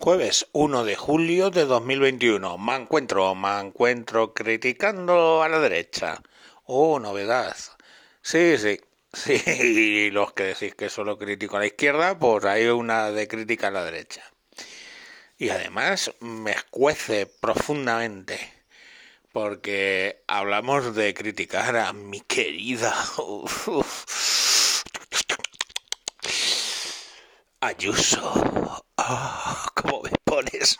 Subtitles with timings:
[0.00, 2.56] Jueves 1 de julio de 2021.
[2.56, 6.22] Me encuentro, me encuentro criticando a la derecha.
[6.66, 7.56] Oh, novedad.
[8.22, 8.80] Sí, sí.
[9.12, 13.68] Sí, los que decís que solo critico a la izquierda, pues hay una de crítica
[13.68, 14.22] a la derecha.
[15.36, 18.38] Y además me escuece profundamente,
[19.32, 22.94] porque hablamos de criticar a mi querida
[27.60, 28.84] Ayuso.
[29.74, 30.78] ¿Cómo me pones?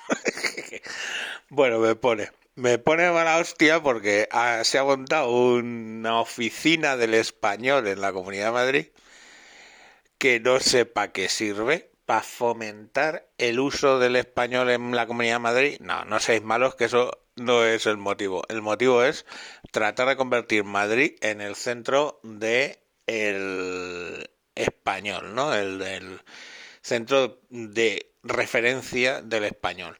[1.48, 2.30] bueno, me pone.
[2.54, 4.28] Me pone mala hostia porque
[4.64, 8.86] se ha montado una oficina del español en la Comunidad de Madrid
[10.18, 15.36] que no sé para qué sirve, para fomentar el uso del español en la Comunidad
[15.36, 15.76] de Madrid.
[15.80, 18.42] No, no seáis malos, que eso no es el motivo.
[18.48, 19.24] El motivo es
[19.70, 25.54] tratar de convertir Madrid en el centro de el español, ¿no?
[25.54, 26.20] El del
[26.82, 29.98] centro de referencia del español.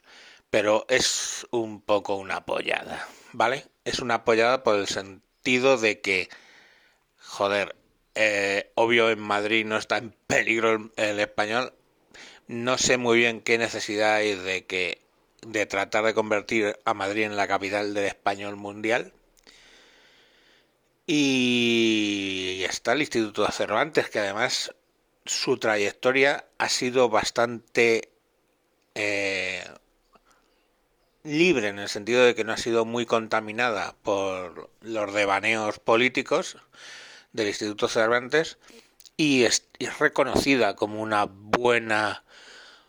[0.50, 3.66] Pero es un poco una apoyada, ¿vale?
[3.84, 6.28] Es una apoyada por el sentido de que,
[7.20, 7.76] joder,
[8.14, 11.72] eh, obvio en Madrid no está en peligro el, español.
[12.48, 15.02] No sé muy bien qué necesidad hay de que
[15.42, 19.12] de tratar de convertir a Madrid en la capital del español mundial.
[21.06, 24.74] Y está el Instituto de Cervantes, que además
[25.24, 28.10] su trayectoria ha sido bastante
[28.98, 29.64] eh,
[31.22, 36.56] libre en el sentido de que no ha sido muy contaminada por los devaneos políticos
[37.32, 38.58] del Instituto Cervantes
[39.16, 42.24] y es, reconocida como una buena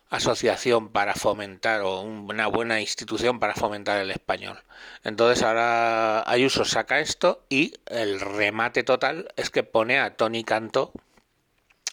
[0.09, 4.59] asociación para fomentar o una buena institución para fomentar el español.
[5.03, 10.91] Entonces ahora Ayuso saca esto y el remate total es que pone a Tony Canto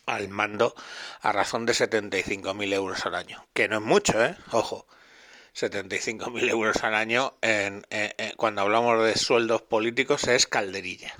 [0.06, 0.74] al mando
[1.20, 3.46] a razón de 75.000 euros al año.
[3.52, 4.36] Que no es mucho, ¿eh?
[4.52, 4.86] Ojo.
[5.54, 7.86] 75.000 euros al año en,
[8.36, 11.14] cuando hablamos de sueldos políticos es calderilla.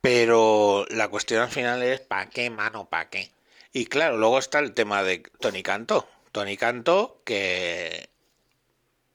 [0.00, 3.30] Pero la cuestión al final es ¿para qué, mano, para qué?
[3.72, 6.08] Y claro, luego está el tema de Tony Canto.
[6.32, 8.08] Tony Canto que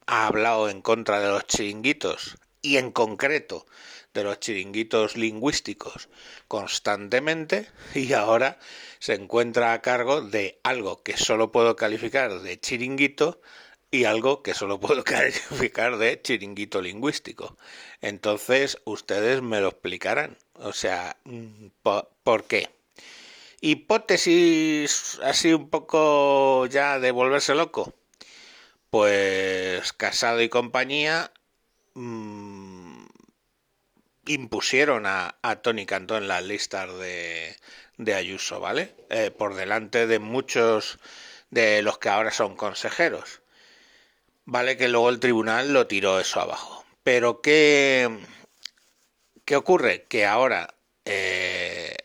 [0.06, 3.66] ha hablado en contra de los chiringuitos y en concreto
[4.14, 6.10] de los chiringuitos lingüísticos
[6.50, 8.60] constantemente y ahora
[9.00, 13.40] se encuentra a cargo de algo que solo puedo calificar de chiringuito
[13.90, 17.56] y algo que solo puedo calificar de chiringuito lingüístico.
[18.02, 20.38] Entonces ustedes me lo explicarán.
[20.56, 21.68] O sea, mm,
[22.24, 22.70] ¿por qué?
[23.62, 27.94] Hipótesis así un poco ya de volverse loco.
[28.90, 31.32] Pues Casado y compañía
[31.98, 32.47] mmm,
[34.34, 37.56] impusieron a, Tony Cantó en las listas de,
[37.98, 38.96] de Ayuso, ¿vale?
[39.10, 41.00] Eh, por delante de muchos
[41.50, 43.42] de los que ahora son consejeros.
[44.46, 46.86] Vale que luego el tribunal lo tiró eso abajo.
[47.04, 48.10] Pero ¿qué,
[49.46, 50.04] qué ocurre?
[50.04, 51.96] Que ahora eh,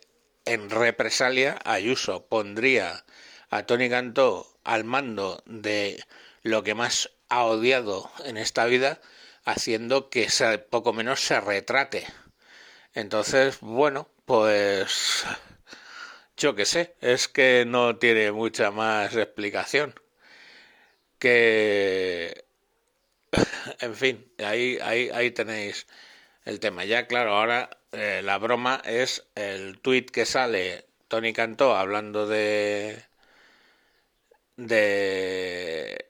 [0.45, 3.05] en represalia Ayuso pondría
[3.51, 6.03] a Tony Cantó al mando de
[6.43, 9.01] lo que más ha odiado en esta vida
[9.45, 12.07] haciendo que se, poco menos se retrate.
[12.95, 15.25] Entonces, bueno, pues
[16.37, 19.95] yo qué sé, es que no tiene mucha más explicación.
[21.19, 22.45] Que,
[23.81, 25.87] en fin, ahí, ahí, ahí tenéis
[26.45, 26.85] el tema.
[26.85, 33.05] Ya, claro, ahora eh, la broma es el tuit que sale Tony Cantó hablando de
[34.57, 36.07] de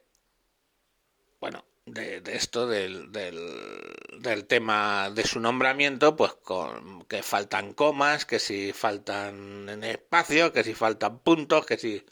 [1.39, 8.39] bueno de, esto, del, del, tema de su nombramiento, pues con que faltan comas, que
[8.39, 12.05] si faltan en espacio, que si faltan puntos, que si...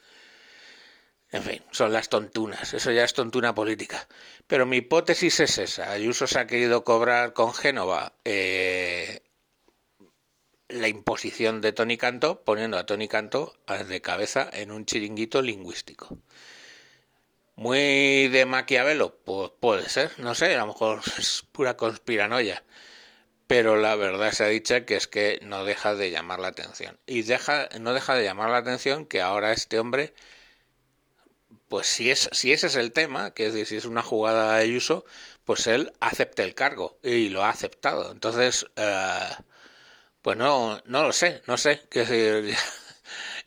[1.34, 4.06] En fin, son las tontunas, eso ya es tontuna política.
[4.48, 9.22] Pero mi hipótesis es esa, Ayuso se ha querido cobrar con Génova eh,
[10.68, 13.56] la imposición de Tony Canto, poniendo a Tony Canto
[13.88, 16.18] de cabeza en un chiringuito lingüístico.
[17.62, 22.64] Muy de Maquiavelo, pues puede ser, no sé, a lo mejor es pura conspiranoia.
[23.48, 27.00] Pero la verdad se ha dicho que es que no deja de llamar la atención.
[27.06, 30.16] Y deja, no deja de llamar la atención que ahora este hombre,
[31.68, 34.58] pues si, es, si ese es el tema, que es decir, si es una jugada
[34.58, 35.06] de uso,
[35.46, 38.12] pues él acepte el cargo y lo ha aceptado.
[38.12, 39.20] Entonces, eh,
[40.22, 41.82] pues no, no lo sé, no sé.
[41.90, 42.58] qué decir,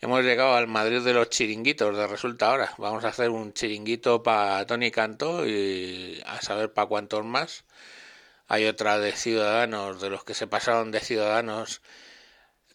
[0.01, 2.75] Hemos llegado al Madrid de los chiringuitos de resulta ahora.
[2.79, 7.65] Vamos a hacer un chiringuito para Tony Canto y a saber para cuántos más.
[8.49, 11.83] Hay otra de Ciudadanos, de los que se pasaron de Ciudadanos,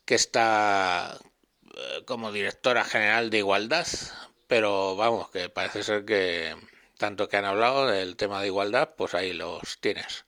[0.06, 1.18] que está
[1.75, 3.88] eh, como directora general de Igualdad,
[4.48, 6.56] pero vamos, que parece ser que
[7.00, 10.25] tanto que han hablado del tema de igualdad, pues ahí los tienes.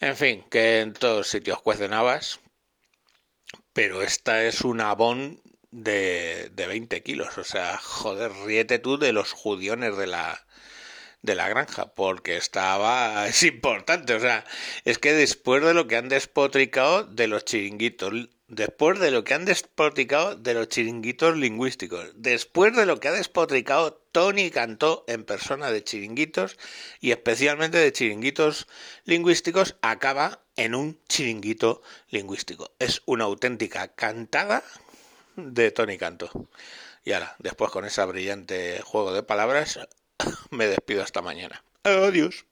[0.00, 2.40] En fin, que en todos sitios cuecen habas,
[3.72, 7.38] pero esta es una bon de, de 20 kilos.
[7.38, 10.46] O sea, joder, ríete tú de los judiones de la,
[11.22, 14.44] de la granja, porque estaba, es importante, o sea,
[14.84, 19.34] es que después de lo que han despotricado de los chiringuitos, después de lo que
[19.34, 25.24] han despotricado de los chiringuitos lingüísticos, después de lo que ha despotricado Tony Cantó en
[25.24, 26.56] persona de chiringuitos
[27.00, 28.66] y especialmente de chiringuitos
[29.04, 32.72] lingüísticos, acaba en un chiringuito lingüístico.
[32.78, 34.64] Es una auténtica cantada
[35.38, 36.30] de Tony Cantó.
[37.04, 39.78] Y ahora, después con ese brillante juego de palabras,
[40.50, 41.62] me despido hasta mañana.
[41.84, 42.44] Adiós.